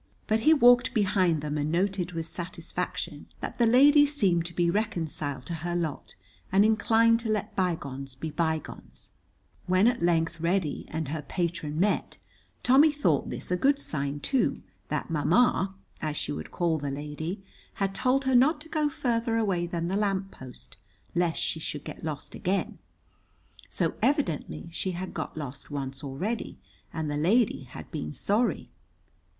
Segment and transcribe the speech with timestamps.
[0.25, 4.67] But he walked behind them and noted with satisfaction that the lady seemed to be
[4.67, 6.15] reconciled to her lot
[6.51, 9.11] and inclined to let bygones be bygones;
[9.67, 12.17] when at length Reddy and her patron met,
[12.63, 15.67] Tommy thought this a good sign too, that Ma ma
[16.01, 17.43] (as she would call the lady)
[17.75, 20.77] had told her not to go farther away than the lamp post,
[21.13, 22.79] lest she should get lost again.
[23.69, 26.57] So evidently she had got lost once already,
[26.91, 28.71] and the lady had been sorry.